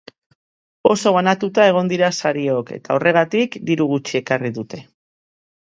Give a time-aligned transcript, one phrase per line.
[0.93, 4.85] Oso banatuta egon dira sariok eta, horregatik, diru gutxi ekarri dute.